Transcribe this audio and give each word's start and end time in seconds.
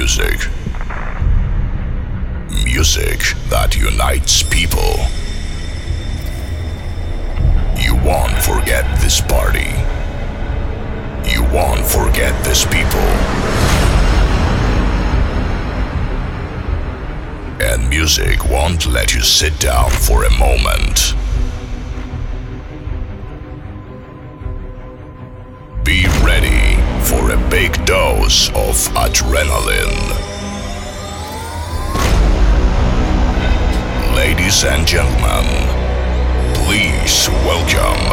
music. 0.00 0.48
Music 2.64 3.20
that 3.50 3.76
unites 3.76 4.42
people. 4.42 4.94
You 7.76 7.94
won't 7.96 8.38
forget 8.42 8.86
this 9.02 9.20
party. 9.20 9.72
You 11.30 11.42
won't 11.52 11.84
forget 11.84 12.32
these 12.46 12.64
people. 12.64 13.10
And 17.60 17.86
music 17.90 18.48
won't 18.48 18.86
let 18.86 19.12
you 19.14 19.20
sit 19.20 19.60
down 19.60 19.90
for 19.90 20.24
a 20.24 20.32
moment. 20.38 21.19
dose 27.90 28.50
of 28.50 28.76
adrenaline. 28.94 29.98
Ladies 34.14 34.62
and 34.62 34.86
gentlemen, 34.86 35.46
please 36.54 37.28
welcome. 37.48 38.04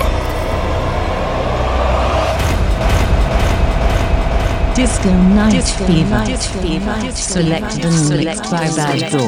Disco 4.74 5.12
Night 5.12 5.52
Disco 5.52 5.86
Fever, 5.86 6.10
night 6.10 6.40
fever. 6.40 6.94
fever. 6.96 7.12
selected 7.12 7.86
and 7.86 8.26
mixed 8.26 8.50
by 8.50 8.68
Bad 8.76 9.12
Boy. 9.12 9.28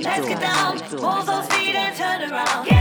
Let's 0.00 0.28
get 0.28 0.40
down, 0.40 0.78
pull 0.80 1.22
those 1.24 1.46
feet 1.48 1.74
and 1.74 1.94
turn 1.94 2.32
around. 2.32 2.75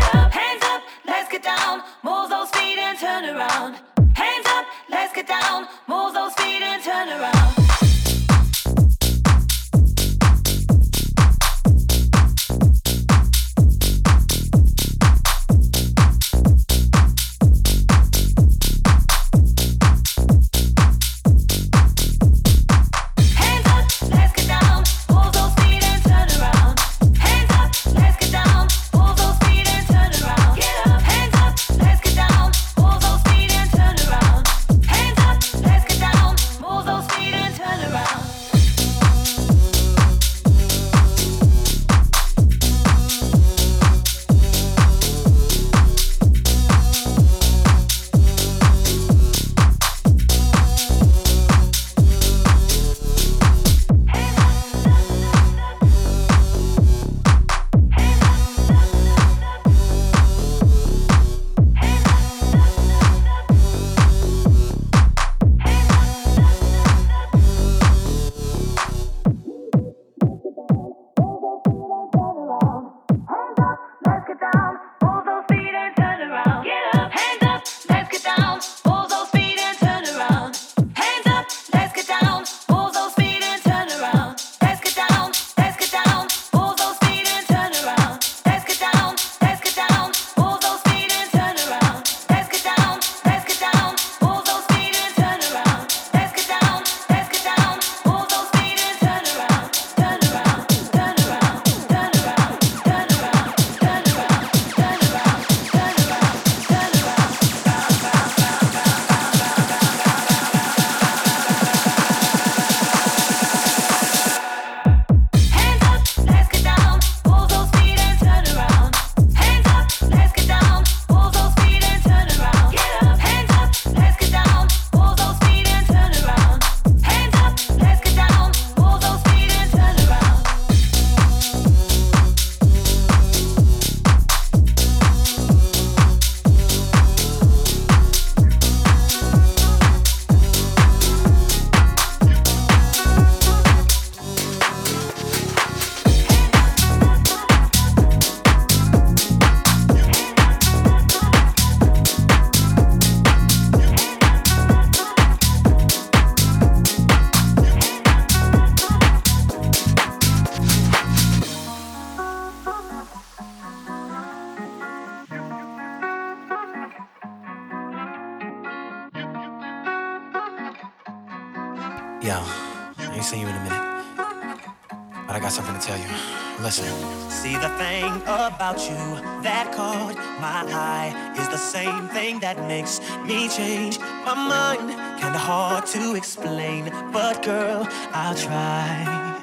makes 182.67 182.99
me 183.25 183.47
change 183.47 183.99
my 183.99 184.33
mind. 184.33 184.89
Kinda 185.19 185.37
hard 185.37 185.85
to 185.87 186.15
explain, 186.15 186.91
but 187.11 187.43
girl, 187.43 187.87
I'll 188.13 188.35
try. 188.35 189.35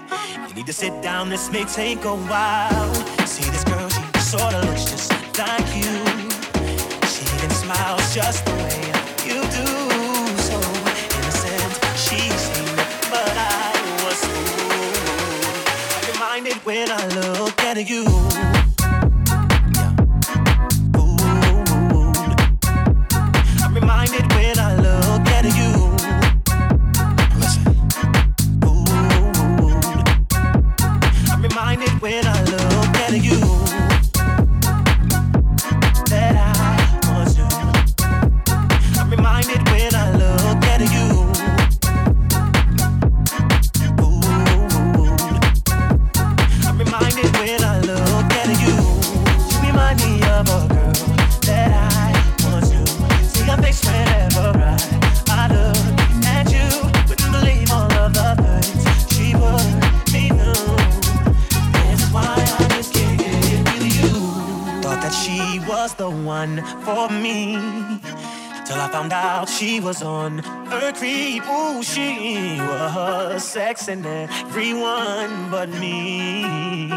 You 0.49 0.55
need 0.55 0.67
to 0.67 0.73
sit 0.73 1.03
down, 1.03 1.29
this 1.29 1.51
may 1.51 1.65
take 1.65 2.05
a 2.05 2.17
while. 2.31 2.95
See 3.27 3.49
this 3.51 3.65
girl, 3.65 3.89
she 3.89 4.21
sorta 4.21 4.61
looks 4.67 4.85
just 4.91 5.11
like 5.39 5.69
you. 5.75 5.95
She 7.13 7.23
even 7.37 7.51
smiles 7.51 8.15
just 8.15 8.45
the 8.45 8.53
way 8.65 8.83
you 9.29 9.41
do. 9.59 9.69
So 10.49 10.59
innocent, 11.19 11.73
she 12.05 12.21
seemed, 12.45 12.77
but 13.11 13.35
I 13.37 13.73
was 14.05 14.19
fooled. 14.33 15.57
I'm 15.95 16.13
reminded 16.13 16.57
when 16.65 16.91
I 16.91 17.07
look 17.21 17.59
at 17.63 17.89
you. 17.89 18.32
found 69.13 69.41
out 69.41 69.49
she 69.49 69.81
was 69.81 70.03
on 70.03 70.39
her 70.39 70.93
creep. 70.93 71.43
Ooh, 71.47 71.83
she 71.83 72.59
was 72.61 73.43
sexing 73.55 74.05
everyone 74.05 75.51
but 75.51 75.69
me. 75.69 76.89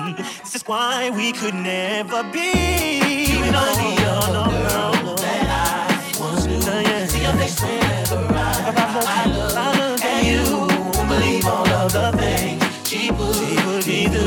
This 0.42 0.56
is 0.56 0.64
why 0.64 1.10
we 1.10 1.32
could 1.32 1.56
never 1.56 2.24
be. 2.32 3.26
You 3.32 3.40
know 3.56 3.70
the 3.82 3.94
other 4.18 4.48
girl 4.70 5.16
that 5.16 5.48
I 5.50 6.20
once 6.20 6.46
knew. 6.46 6.58
Uh, 6.58 6.82
yeah. 6.82 7.06
See 7.06 7.22
your 7.22 7.34
face 7.34 7.62
whenever 7.62 8.34
I, 8.34 8.64
I, 8.72 8.94
I 9.18 9.32
look. 9.36 9.56
I 9.56 9.70
look 9.80 10.06
and 10.06 10.28
you 10.32 10.44
won't 10.94 11.10
believe 11.10 11.46
all 11.46 11.68
of 11.68 11.92
the 11.92 12.12
things 12.18 12.64
she 12.88 13.10
put, 13.10 13.36
she 13.84 14.08
put 14.08 14.26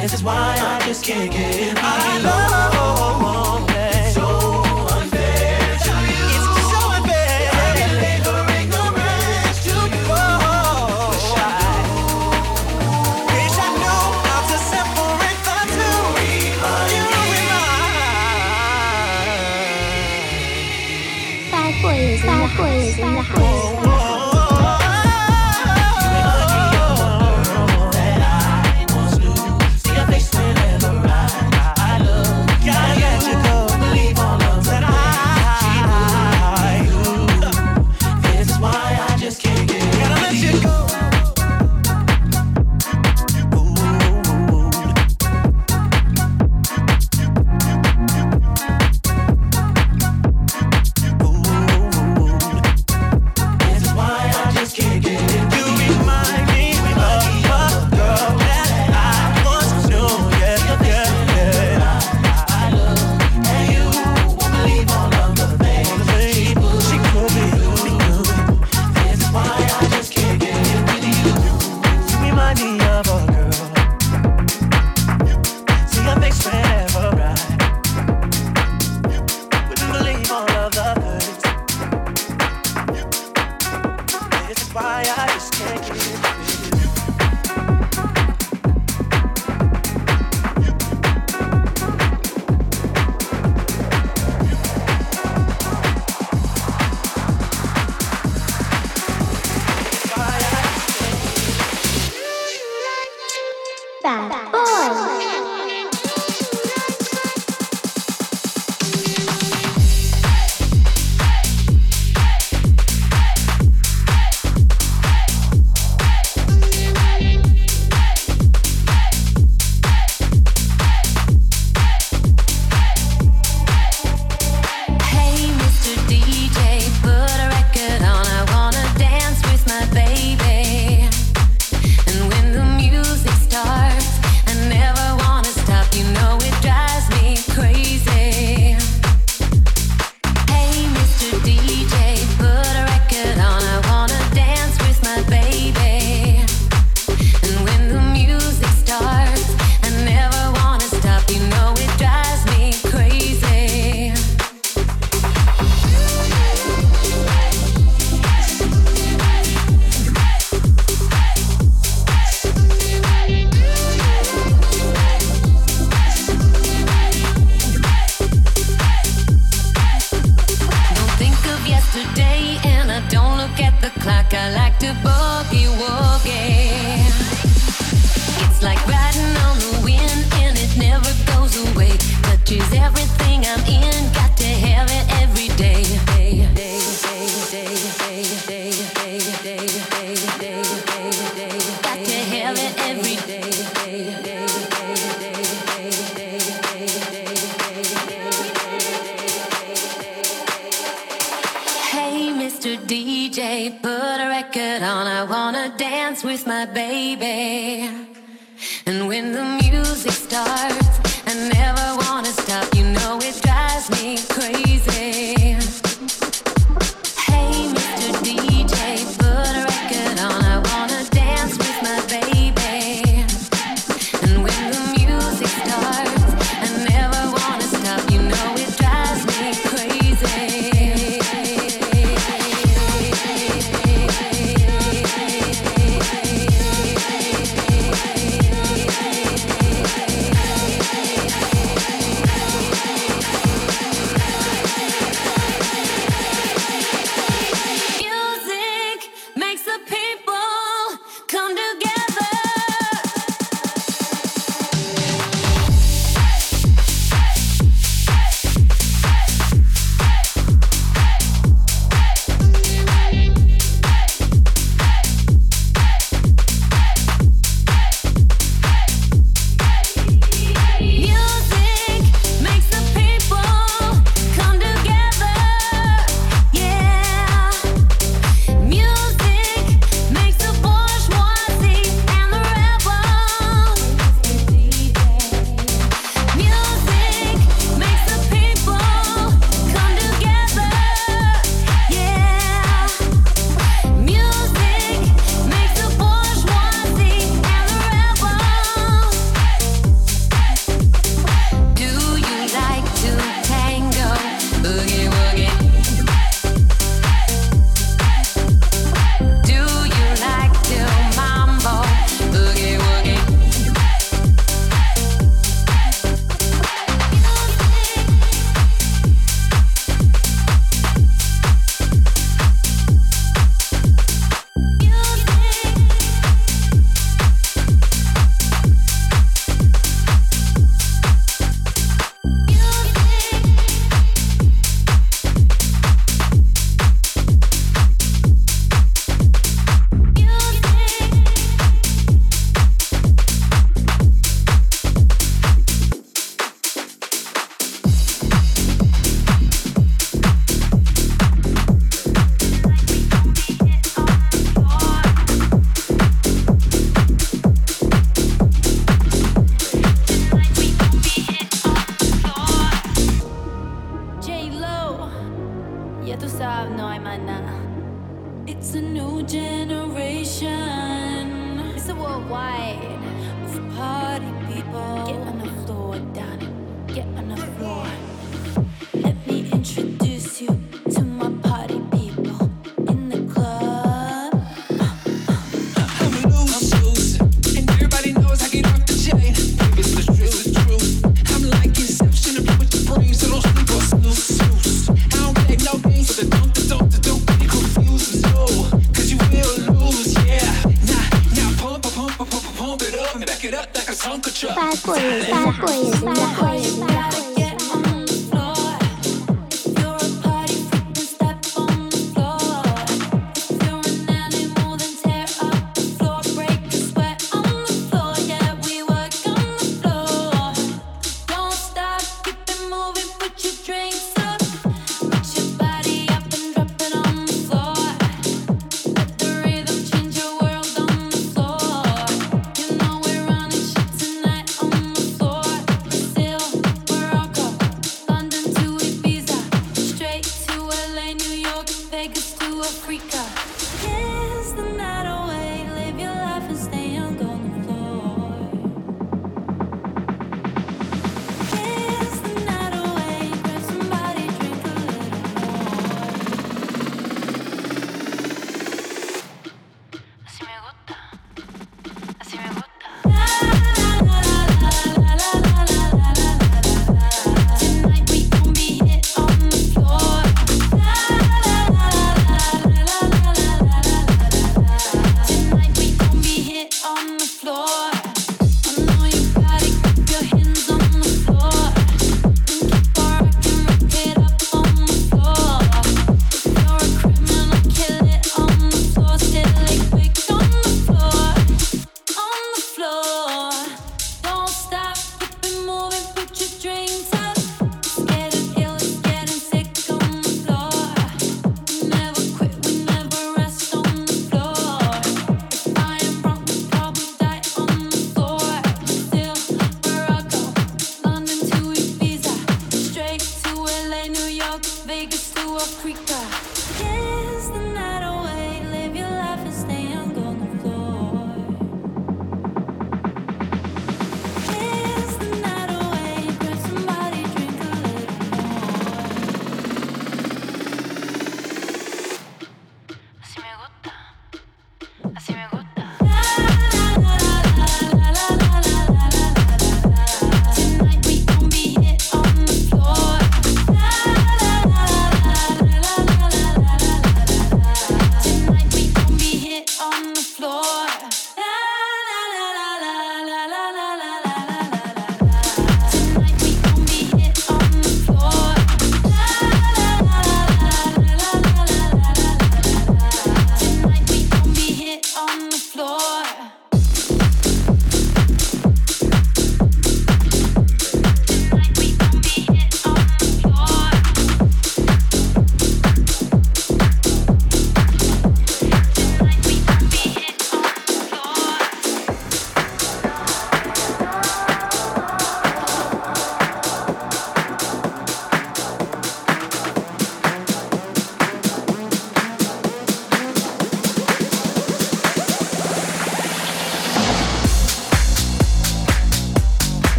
This 0.00 0.14
is 0.14 0.22
why 0.22 0.56
I 0.58 0.84
just 0.86 1.04
can't 1.04 1.30
get 1.30 1.78
enough. 2.20 2.39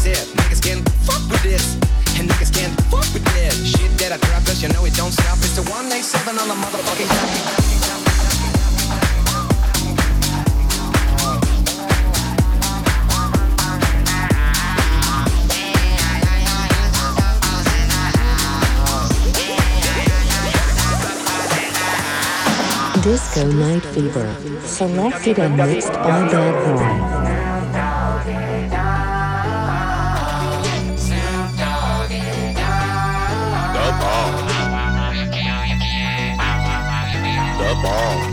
said, 0.00 0.16
niggas 0.38 0.62
can 0.62 0.82
fuck 1.04 1.20
with 1.30 1.42
this. 1.42 1.76
And 2.18 2.28
niggas 2.28 2.52
can 2.54 2.70
fuck 2.88 3.04
with. 3.12 3.26
Shit 3.66 3.92
that 3.98 4.12
I 4.12 4.16
drop, 4.16 4.42
you 4.62 4.68
know 4.72 4.84
it 4.86 4.94
don't 4.94 5.12
stop. 5.12 5.36
It's 5.44 5.56
the 5.56 5.62
187 5.68 6.38
on 6.38 6.48
the 6.48 6.54
motherfucking. 6.54 7.10
Disco 23.02 23.44
Night 23.52 23.84
Fever, 23.94 24.34
selected 24.62 25.38
and 25.38 25.56
mixed 25.56 25.92
by 25.92 26.28
Bad 26.30 26.54
Boy. 26.64 27.89
The 37.82 38.29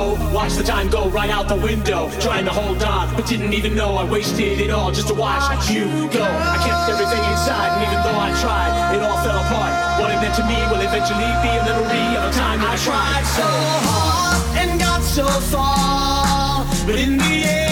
Watch 0.00 0.54
the 0.54 0.62
time 0.62 0.88
go 0.88 1.10
right 1.10 1.28
out 1.28 1.46
the 1.46 1.56
window. 1.56 2.10
Trying 2.20 2.46
to 2.46 2.50
hold 2.50 2.82
on, 2.82 3.14
but 3.14 3.26
didn't 3.26 3.52
even 3.52 3.74
know 3.74 3.96
I 3.96 4.04
wasted 4.04 4.58
it 4.60 4.70
all 4.70 4.90
just 4.90 5.08
to 5.08 5.14
watch 5.14 5.68
you 5.70 5.84
go. 6.08 6.24
I 6.24 6.56
kept 6.64 6.88
everything 6.88 7.22
inside, 7.30 7.68
and 7.76 7.82
even 7.84 8.00
though 8.04 8.18
I 8.18 8.32
tried, 8.40 8.96
it 8.96 9.02
all 9.02 9.22
fell 9.22 9.38
apart. 9.38 10.00
What 10.00 10.10
it 10.10 10.20
meant 10.22 10.34
to 10.36 10.44
me 10.46 10.56
will 10.70 10.80
eventually 10.80 11.30
be 11.44 11.52
a 11.52 11.64
memory 11.68 12.16
of 12.16 12.24
a 12.24 12.32
time 12.32 12.60
I 12.62 12.76
tried 12.76 13.26
so 13.26 13.48
hard 13.84 14.56
and 14.56 14.80
got 14.80 15.02
so 15.02 15.26
far, 15.52 16.64
but 16.86 16.94
in 16.94 17.18
the 17.18 17.44
end. 17.44 17.69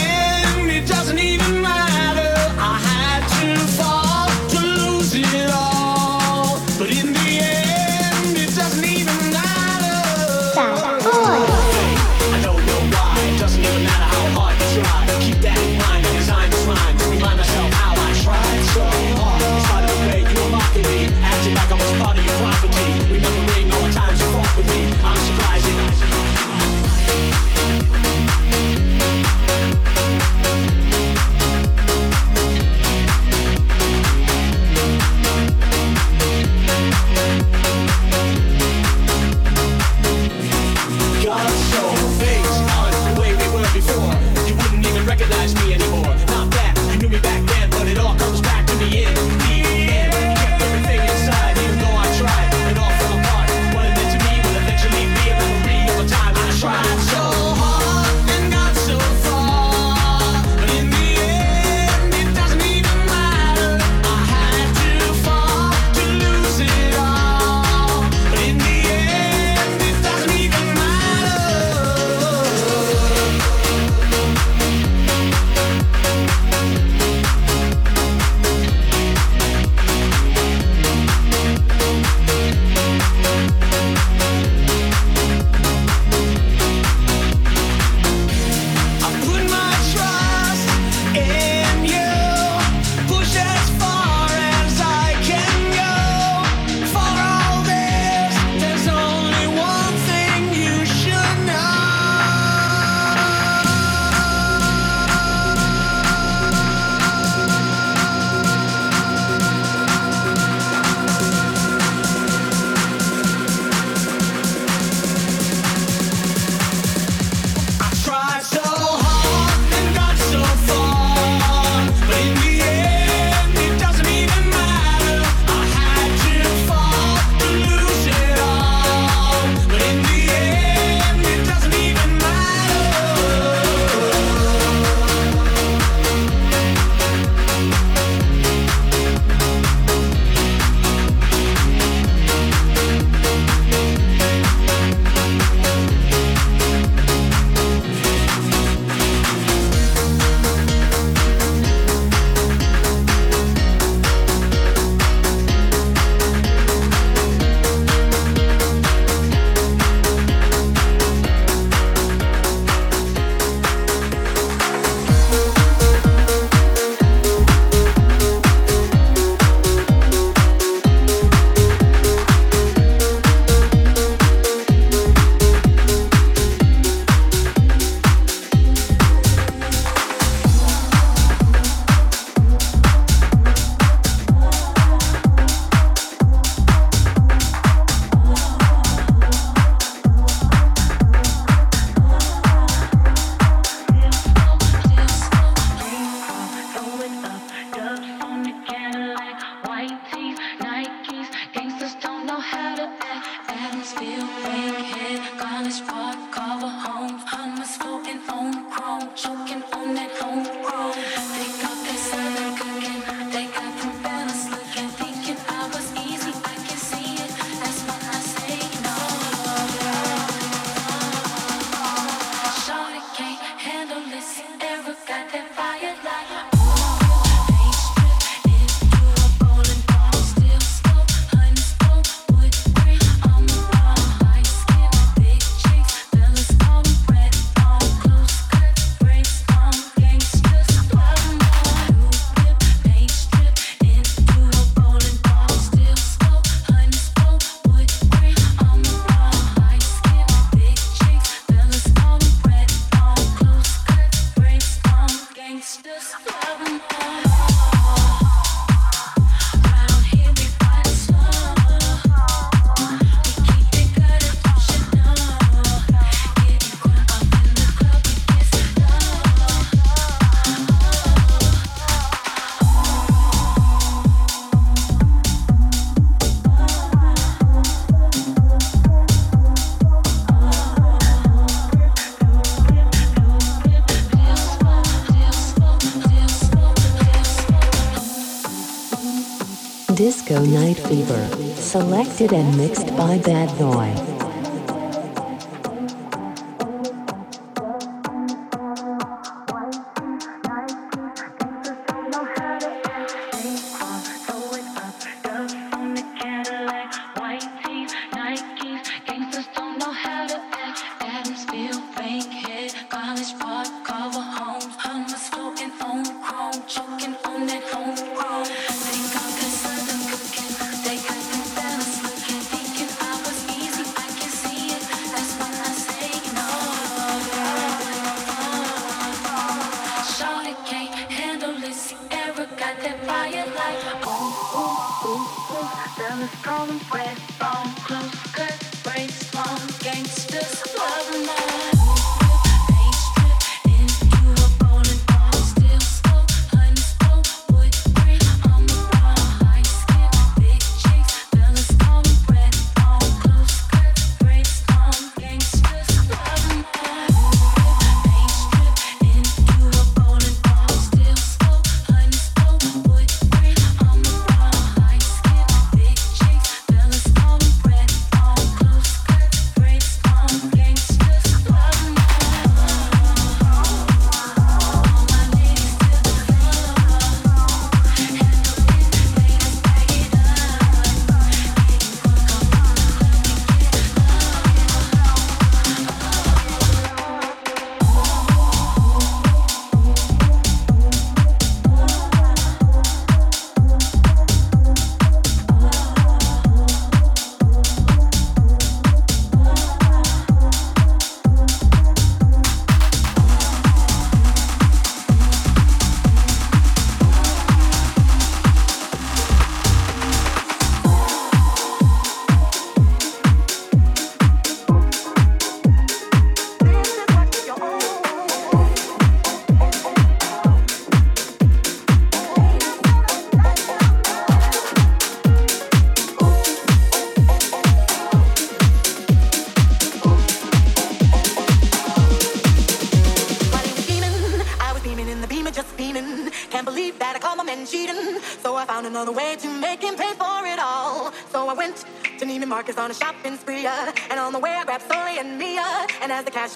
Disco 289.98 290.44
Night 290.44 290.78
Fever, 290.78 291.26
selected 291.56 292.32
and 292.32 292.56
mixed 292.56 292.96
by 292.96 293.18
Bad 293.18 293.48
Boy. 293.58 294.17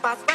spots. 0.03 0.32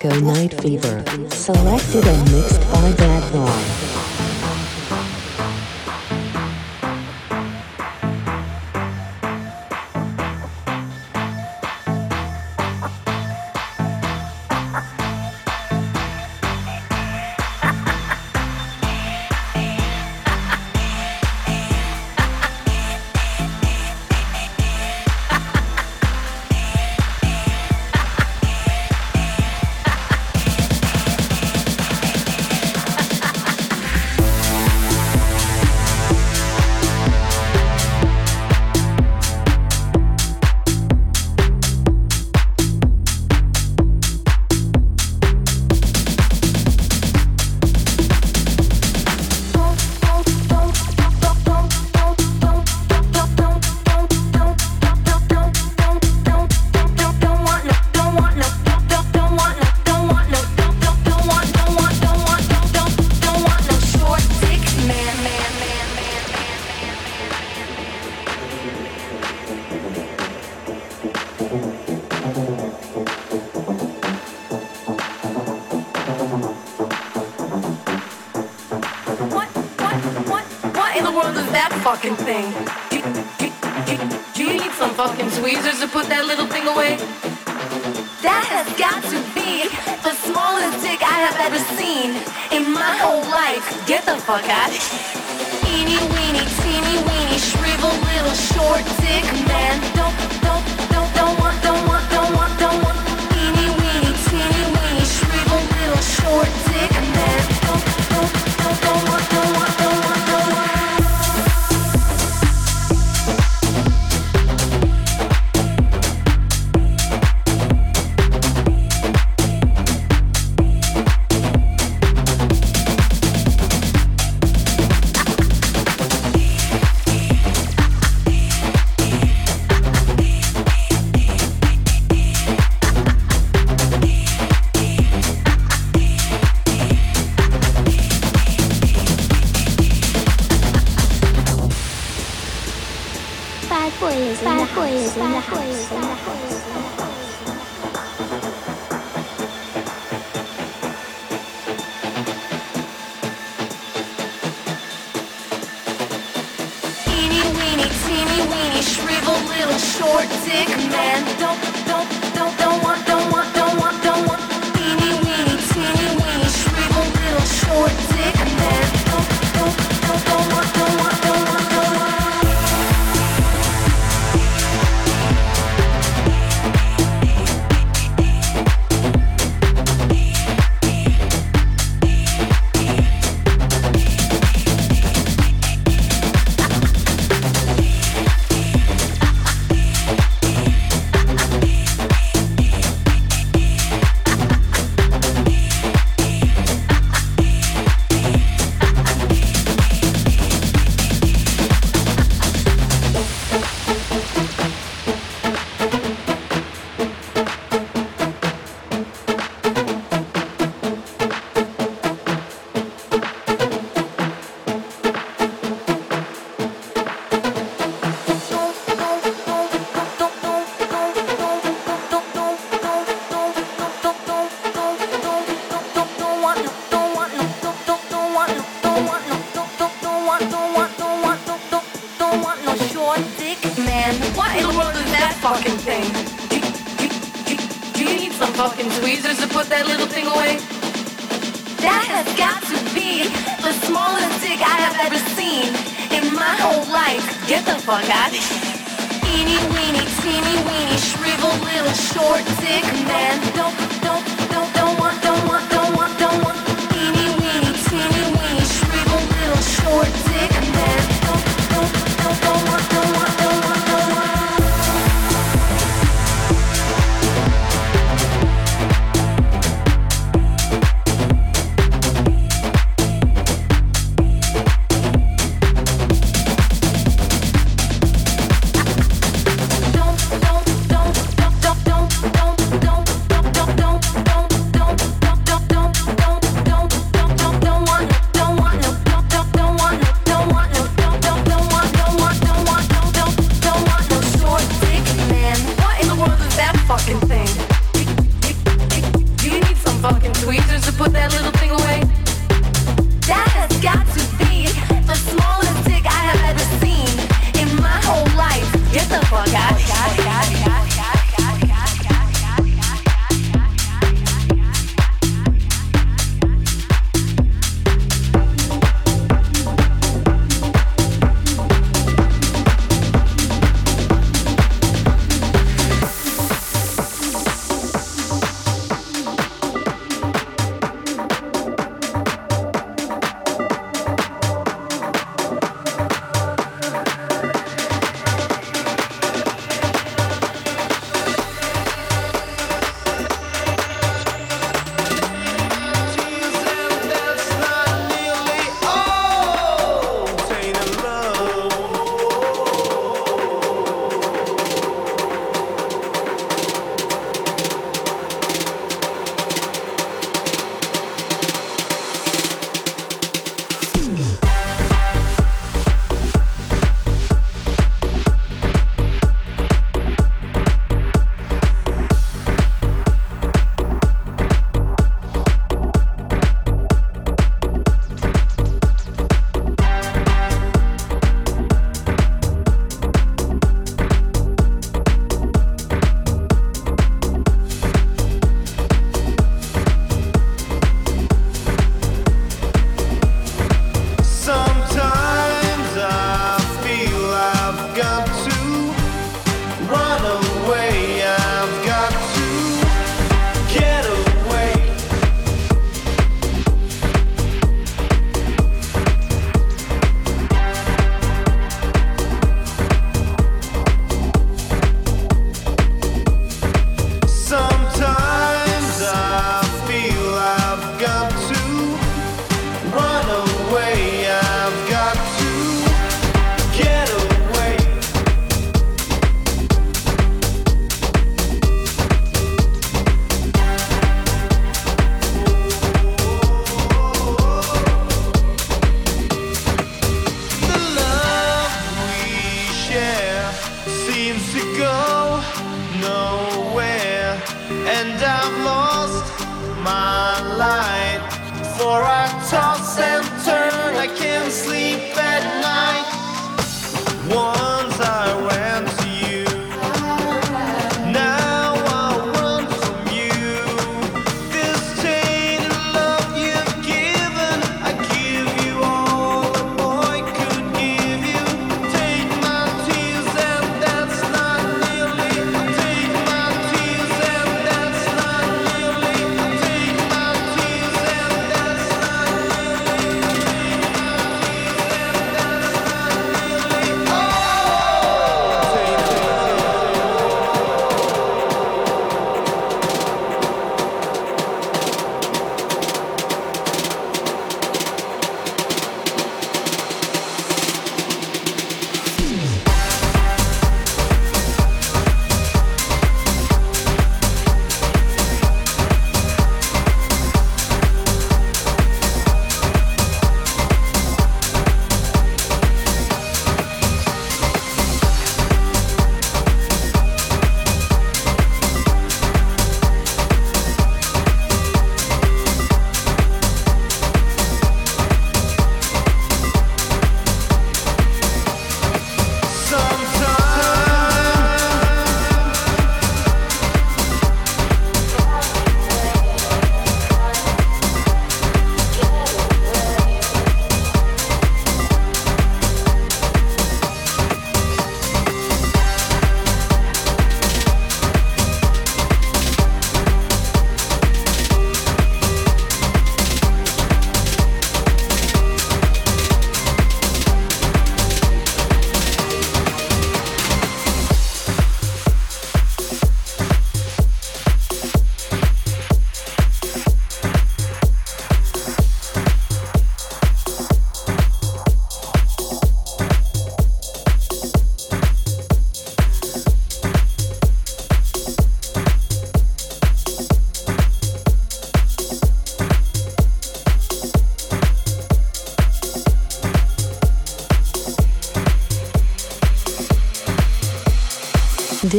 Disco 0.00 0.20
Night 0.20 0.54
Fever. 0.62 1.04
Selected 1.28 2.06
and 2.06 2.32
mixed 2.32 2.60
by 2.72 2.92
Bad 2.92 3.32
Boy. 3.32 4.29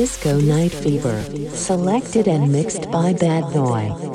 Disco 0.01 0.41
Night 0.41 0.71
Fever. 0.71 1.21
Selected 1.53 2.27
and 2.27 2.51
mixed 2.51 2.89
by 2.89 3.13
Bad 3.13 3.43
Boy. 3.53 4.10